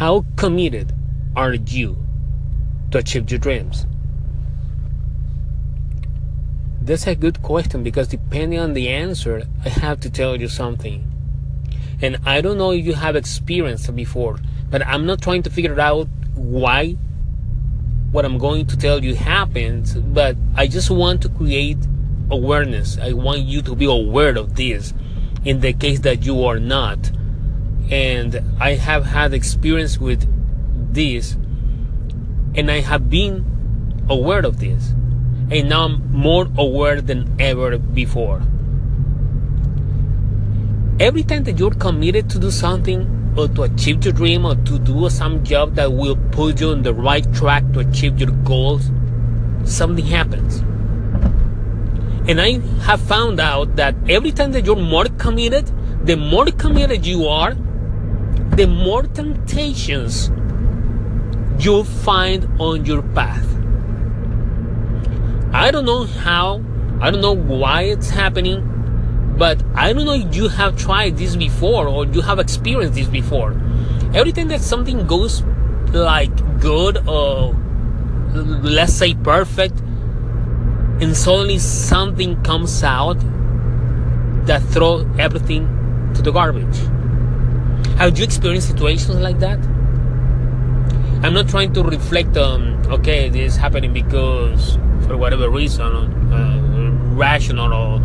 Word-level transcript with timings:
How 0.00 0.24
committed 0.36 0.94
are 1.36 1.52
you 1.52 1.98
to 2.90 2.96
achieve 2.96 3.30
your 3.30 3.38
dreams? 3.38 3.84
That's 6.80 7.06
a 7.06 7.14
good 7.14 7.42
question 7.42 7.82
because 7.82 8.08
depending 8.08 8.58
on 8.58 8.72
the 8.72 8.88
answer, 8.88 9.42
I 9.62 9.68
have 9.68 10.00
to 10.00 10.08
tell 10.08 10.40
you 10.40 10.48
something. 10.48 11.04
And 12.00 12.16
I 12.24 12.40
don't 12.40 12.56
know 12.56 12.70
if 12.70 12.86
you 12.86 12.94
have 12.94 13.14
experienced 13.14 13.94
before, 13.94 14.38
but 14.70 14.86
I'm 14.86 15.04
not 15.04 15.20
trying 15.20 15.42
to 15.42 15.50
figure 15.50 15.78
out 15.78 16.08
why 16.34 16.92
what 18.10 18.24
I'm 18.24 18.38
going 18.38 18.68
to 18.68 18.78
tell 18.78 19.04
you 19.04 19.14
happens, 19.14 19.96
but 19.96 20.34
I 20.56 20.66
just 20.66 20.90
want 20.90 21.20
to 21.24 21.28
create 21.28 21.76
awareness. 22.30 22.96
I 22.96 23.12
want 23.12 23.40
you 23.40 23.60
to 23.60 23.76
be 23.76 23.84
aware 23.84 24.38
of 24.38 24.56
this 24.56 24.94
in 25.44 25.60
the 25.60 25.74
case 25.74 26.00
that 26.00 26.24
you 26.24 26.42
are 26.46 26.58
not. 26.58 27.10
And 27.90 28.40
I 28.60 28.74
have 28.74 29.06
had 29.06 29.34
experience 29.34 29.98
with 29.98 30.26
this 30.92 31.36
and 32.54 32.70
I 32.70 32.80
have 32.80 33.08
been 33.08 33.44
aware 34.08 34.44
of 34.44 34.58
this. 34.58 34.90
And 35.50 35.68
now 35.68 35.84
I'm 35.84 36.12
more 36.12 36.48
aware 36.56 37.00
than 37.00 37.34
ever 37.40 37.78
before. 37.78 38.42
Every 40.98 41.22
time 41.22 41.44
that 41.44 41.58
you're 41.58 41.74
committed 41.74 42.28
to 42.30 42.38
do 42.38 42.50
something 42.50 43.34
or 43.36 43.48
to 43.48 43.62
achieve 43.62 44.04
your 44.04 44.12
dream 44.12 44.44
or 44.44 44.54
to 44.54 44.78
do 44.78 45.08
some 45.08 45.42
job 45.44 45.74
that 45.76 45.92
will 45.92 46.16
put 46.30 46.60
you 46.60 46.70
on 46.70 46.82
the 46.82 46.92
right 46.92 47.32
track 47.32 47.64
to 47.72 47.80
achieve 47.80 48.18
your 48.18 48.30
goals, 48.44 48.90
something 49.64 50.04
happens. 50.04 50.58
And 52.28 52.40
I 52.40 52.58
have 52.84 53.00
found 53.00 53.40
out 53.40 53.76
that 53.76 53.94
every 54.08 54.30
time 54.30 54.52
that 54.52 54.66
you're 54.66 54.76
more 54.76 55.06
committed, 55.18 55.70
the 56.06 56.16
more 56.16 56.46
committed 56.46 57.06
you 57.06 57.26
are, 57.26 57.56
the 58.56 58.66
more 58.66 59.02
temptations 59.02 60.30
you'll 61.58 61.84
find 61.84 62.48
on 62.60 62.84
your 62.84 63.02
path. 63.02 63.46
I 65.52 65.70
don't 65.70 65.84
know 65.84 66.04
how, 66.04 66.62
I 67.00 67.10
don't 67.10 67.20
know 67.20 67.36
why 67.36 67.82
it's 67.82 68.10
happening, 68.10 69.34
but 69.36 69.62
I 69.74 69.92
don't 69.92 70.04
know 70.04 70.14
if 70.14 70.34
you 70.34 70.48
have 70.48 70.76
tried 70.76 71.16
this 71.16 71.36
before 71.36 71.88
or 71.88 72.06
you 72.06 72.20
have 72.20 72.38
experienced 72.38 72.94
this 72.94 73.08
before. 73.08 73.52
Every 74.14 74.32
time 74.32 74.48
that 74.48 74.60
something 74.60 75.06
goes 75.06 75.42
like 75.92 76.60
good 76.60 77.08
or 77.08 77.54
let's 78.32 78.92
say 78.92 79.14
perfect, 79.14 79.80
and 81.00 81.16
suddenly 81.16 81.58
something 81.58 82.42
comes 82.42 82.84
out 82.84 83.16
that 84.46 84.62
throw 84.70 85.10
everything 85.18 86.12
to 86.14 86.22
the 86.22 86.30
garbage. 86.30 86.78
Have 88.00 88.16
you 88.16 88.24
experienced 88.24 88.66
situations 88.66 89.16
like 89.16 89.40
that? 89.40 89.58
I'm 91.22 91.34
not 91.34 91.50
trying 91.50 91.74
to 91.74 91.82
reflect 91.82 92.34
on, 92.38 92.90
okay, 92.90 93.28
this 93.28 93.52
is 93.52 93.56
happening 93.58 93.92
because 93.92 94.78
for 95.06 95.18
whatever 95.18 95.50
reason, 95.50 95.84
uh, 96.32 97.14
rational 97.14 97.74
or, 97.74 98.00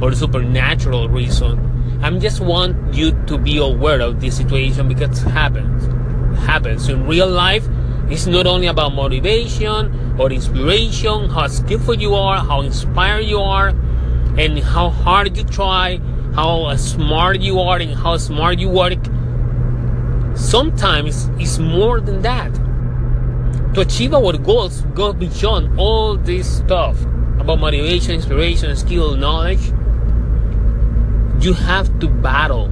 or 0.00 0.14
supernatural 0.14 1.08
reason. 1.08 1.98
I 2.00 2.16
just 2.20 2.40
want 2.40 2.94
you 2.94 3.10
to 3.26 3.36
be 3.38 3.58
aware 3.58 4.00
of 4.02 4.20
this 4.20 4.36
situation 4.36 4.86
because 4.86 5.20
it 5.20 5.30
happens. 5.30 5.84
It 5.84 6.42
happens 6.44 6.88
in 6.88 7.08
real 7.08 7.28
life. 7.28 7.66
It's 8.08 8.28
not 8.28 8.46
only 8.46 8.68
about 8.68 8.94
motivation 8.94 10.14
or 10.16 10.30
inspiration, 10.30 11.28
how 11.28 11.48
skillful 11.48 11.96
you 11.96 12.14
are, 12.14 12.36
how 12.36 12.60
inspired 12.60 13.22
you 13.22 13.40
are, 13.40 13.70
and 14.38 14.60
how 14.60 14.90
hard 14.90 15.36
you 15.36 15.42
try, 15.42 16.00
how 16.36 16.72
smart 16.76 17.40
you 17.40 17.58
are, 17.58 17.78
and 17.78 17.96
how 17.96 18.16
smart 18.16 18.60
you 18.60 18.68
work 18.68 19.09
Sometimes 20.50 21.30
it's 21.38 21.60
more 21.60 22.00
than 22.00 22.22
that. 22.22 22.52
To 23.74 23.82
achieve 23.82 24.12
our 24.12 24.36
goals, 24.36 24.80
go 24.96 25.12
beyond 25.12 25.78
all 25.78 26.16
this 26.16 26.58
stuff 26.58 27.00
about 27.38 27.60
motivation, 27.60 28.16
inspiration, 28.16 28.74
skill, 28.74 29.14
knowledge. 29.14 29.64
You 31.38 31.52
have 31.52 31.86
to 32.00 32.08
battle. 32.08 32.66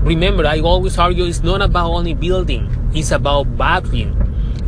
Remember, 0.00 0.46
I 0.46 0.60
always 0.60 0.96
argue 0.96 1.26
it's 1.26 1.42
not 1.42 1.60
about 1.60 1.90
only 1.90 2.14
building, 2.14 2.74
it's 2.94 3.10
about 3.10 3.58
battling. 3.58 4.16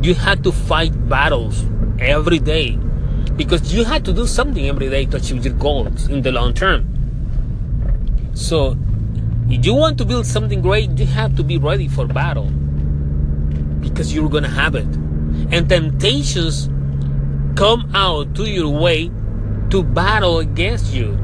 You 0.02 0.12
have 0.16 0.42
to 0.42 0.52
fight 0.52 0.92
battles 1.08 1.64
every 1.98 2.38
day 2.38 2.76
because 3.36 3.72
you 3.72 3.84
have 3.84 4.02
to 4.02 4.12
do 4.12 4.26
something 4.26 4.68
every 4.68 4.90
day 4.90 5.06
to 5.06 5.16
achieve 5.16 5.42
your 5.46 5.54
goals 5.54 6.06
in 6.08 6.20
the 6.20 6.32
long 6.32 6.52
term. 6.52 6.84
So 8.34 8.76
if 9.50 9.66
you 9.66 9.74
want 9.74 9.98
to 9.98 10.04
build 10.04 10.26
something 10.26 10.62
great, 10.62 10.96
you 10.96 11.06
have 11.06 11.34
to 11.36 11.42
be 11.42 11.58
ready 11.58 11.88
for 11.88 12.06
battle 12.06 12.46
because 13.80 14.14
you're 14.14 14.28
gonna 14.28 14.48
have 14.48 14.76
it. 14.76 14.86
And 15.50 15.68
temptations 15.68 16.68
come 17.56 17.90
out 17.94 18.34
to 18.36 18.44
your 18.44 18.68
way 18.68 19.10
to 19.70 19.82
battle 19.82 20.38
against 20.38 20.94
you. 20.94 21.18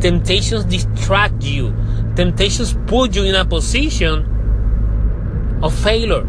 Temptations 0.00 0.64
distract 0.64 1.42
you. 1.42 1.74
Temptations 2.14 2.74
put 2.86 3.14
you 3.14 3.24
in 3.24 3.34
a 3.34 3.44
position 3.44 4.24
of 5.62 5.74
failure. 5.74 6.26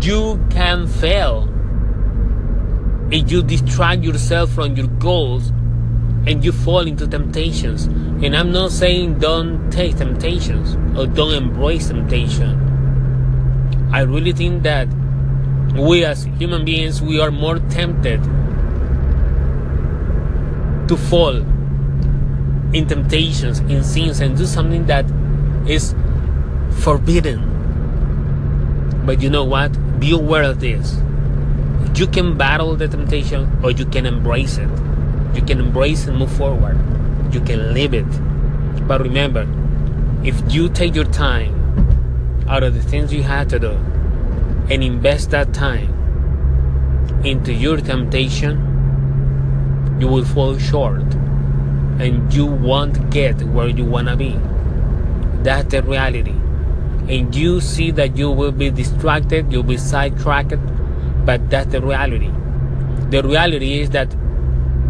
You 0.00 0.42
can 0.50 0.86
fail 0.86 1.48
if 3.10 3.30
you 3.30 3.42
distract 3.42 4.02
yourself 4.02 4.50
from 4.50 4.76
your 4.76 4.86
goals 4.86 5.52
and 6.26 6.44
you 6.44 6.52
fall 6.52 6.86
into 6.86 7.06
temptations. 7.06 7.84
And 7.84 8.36
I'm 8.36 8.52
not 8.52 8.72
saying 8.72 9.18
don't 9.18 9.70
take 9.70 9.96
temptations 9.96 10.76
or 10.96 11.06
don't 11.06 11.34
embrace 11.34 11.88
temptation. 11.88 12.68
I 13.92 14.02
really 14.02 14.32
think 14.32 14.62
that 14.64 14.88
we 15.74 16.04
as 16.04 16.24
human 16.24 16.64
beings 16.64 17.00
we 17.00 17.20
are 17.20 17.30
more 17.30 17.58
tempted 17.70 18.22
to 20.88 20.96
fall 20.96 21.36
in 22.72 22.86
temptations, 22.86 23.60
in 23.60 23.82
sins, 23.82 24.20
and 24.20 24.36
do 24.36 24.46
something 24.46 24.86
that 24.86 25.04
is 25.68 25.94
forbidden. 26.80 27.46
But 29.06 29.22
you 29.22 29.30
know 29.30 29.44
what? 29.44 29.70
Be 29.98 30.12
aware 30.12 30.42
of 30.42 30.60
this. 30.60 31.00
You 31.94 32.06
can 32.06 32.36
battle 32.36 32.76
the 32.76 32.88
temptation 32.88 33.58
or 33.62 33.70
you 33.70 33.84
can 33.86 34.06
embrace 34.06 34.58
it. 34.58 34.68
You 35.34 35.42
can 35.42 35.60
embrace 35.60 36.06
and 36.06 36.18
move 36.18 36.32
forward. 36.32 36.76
You 37.32 37.40
can 37.40 37.72
live 37.74 37.94
it. 37.94 38.08
But 38.88 39.00
remember, 39.00 39.46
if 40.24 40.40
you 40.52 40.68
take 40.68 40.94
your 40.94 41.04
time 41.04 41.54
out 42.48 42.62
of 42.62 42.74
the 42.74 42.82
things 42.82 43.12
you 43.12 43.22
had 43.22 43.48
to 43.50 43.58
do 43.58 43.70
and 44.70 44.82
invest 44.82 45.30
that 45.30 45.54
time 45.54 45.94
into 47.24 47.52
your 47.52 47.76
temptation, 47.76 48.66
you 50.00 50.08
will 50.08 50.24
fall 50.24 50.58
short 50.58 51.02
and 52.00 52.32
you 52.32 52.46
won't 52.46 53.10
get 53.10 53.40
where 53.42 53.68
you 53.68 53.84
want 53.84 54.08
to 54.08 54.16
be. 54.16 54.38
That's 55.42 55.70
the 55.70 55.82
reality. 55.82 56.34
And 57.08 57.34
you 57.34 57.60
see 57.60 57.90
that 57.92 58.16
you 58.16 58.30
will 58.30 58.52
be 58.52 58.70
distracted, 58.70 59.52
you'll 59.52 59.62
be 59.62 59.76
sidetracked, 59.76 60.54
but 61.24 61.50
that's 61.50 61.70
the 61.72 61.80
reality. 61.80 62.30
The 63.10 63.22
reality 63.22 63.80
is 63.80 63.90
that 63.90 64.14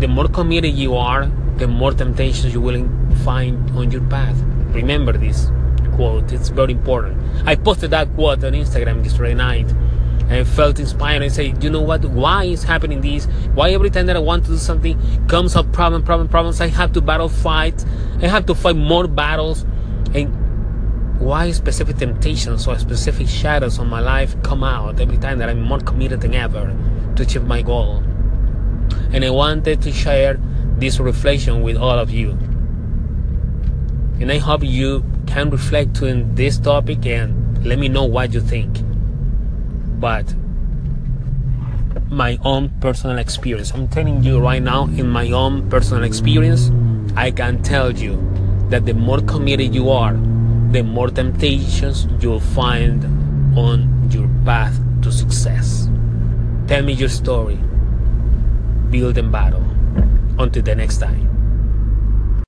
the 0.01 0.09
more 0.09 0.29
committed 0.29 0.75
you 0.75 0.97
are, 0.97 1.27
the 1.57 1.69
more 1.69 1.93
temptations 1.93 2.55
you 2.55 2.61
will 2.61 2.89
find 3.23 3.71
on 3.77 3.91
your 3.91 4.01
path. 4.09 4.37
Remember 4.73 5.13
this 5.13 5.51
quote, 5.95 6.33
it's 6.33 6.49
very 6.49 6.73
important. 6.73 7.21
I 7.47 7.55
posted 7.55 7.91
that 7.91 8.13
quote 8.15 8.43
on 8.43 8.55
Instagram 8.55 9.05
yesterday 9.05 9.35
night 9.35 9.71
and 10.31 10.49
felt 10.49 10.79
inspired 10.79 11.21
and 11.21 11.31
say, 11.31 11.53
you 11.61 11.69
know 11.69 11.83
what, 11.83 12.03
why 12.07 12.45
is 12.45 12.63
happening 12.63 13.03
this? 13.03 13.27
Why 13.53 13.73
every 13.73 13.91
time 13.91 14.07
that 14.07 14.17
I 14.17 14.21
want 14.21 14.45
to 14.45 14.53
do 14.53 14.57
something 14.57 15.27
comes 15.27 15.55
up 15.55 15.71
problem, 15.73 16.03
problem, 16.03 16.29
problems, 16.29 16.63
I 16.63 16.69
have 16.69 16.93
to 16.95 17.03
battle 17.03 17.29
fight, 17.29 17.85
I 18.23 18.29
have 18.29 18.47
to 18.47 18.55
fight 18.55 18.77
more 18.77 19.07
battles 19.07 19.67
and 20.15 21.21
why 21.21 21.51
specific 21.51 21.99
temptations 21.99 22.67
or 22.67 22.79
specific 22.79 23.29
shadows 23.29 23.79
on 23.79 23.89
my 23.89 24.01
life 24.01 24.41
come 24.43 24.65
out 24.65 24.99
every 24.99 25.19
time 25.19 25.39
that 25.41 25.51
I'm 25.51 25.61
more 25.61 25.81
committed 25.81 26.23
than 26.23 26.33
ever 26.33 26.75
to 27.17 27.23
achieve 27.23 27.45
my 27.45 27.61
goal 27.61 28.03
and 29.13 29.25
I 29.25 29.31
wanted 29.31 29.83
to 29.83 29.93
share 29.93 30.39
this 30.79 30.99
reflection 30.99 31.63
with 31.63 31.77
all 31.77 31.99
of 31.99 32.11
you. 32.11 32.31
And 34.21 34.31
I 34.31 34.39
hope 34.39 34.63
you 34.63 35.05
can 35.27 35.51
reflect 35.51 36.03
on 36.03 36.35
this 36.35 36.59
topic 36.59 37.07
and 37.07 37.65
let 37.65 37.79
me 37.79 37.89
know 37.89 38.05
what 38.05 38.33
you 38.33 38.41
think. 38.41 38.79
But 40.01 40.35
my 42.11 42.39
own 42.45 42.71
personal 42.81 43.19
experience, 43.19 43.73
I'm 43.73 43.89
telling 43.89 44.23
you 44.23 44.41
right 44.41 44.63
now, 44.63 44.85
in 44.85 45.09
my 45.09 45.31
own 45.31 45.69
personal 45.71 46.05
experience, 46.05 46.71
I 47.17 47.31
can 47.31 47.63
tell 47.63 47.93
you 47.93 48.19
that 48.69 48.87
the 48.87 48.95
more 48.95 49.21
committed 49.21 49.75
you 49.75 49.91
are, 49.91 50.15
the 50.73 50.83
more 50.83 51.09
temptations 51.09 52.07
you'll 52.21 52.41
find 52.41 53.05
on 53.59 54.09
your 54.11 54.29
path 54.45 54.79
to 55.03 55.11
success. 55.11 55.89
Tell 56.67 56.83
me 56.83 56.93
your 56.93 57.09
story 57.09 57.59
build 58.91 59.19
and 59.19 59.31
battle. 59.31 59.65
Until 60.39 60.63
the 60.63 60.75
next 60.75 60.99
time. 60.99 61.40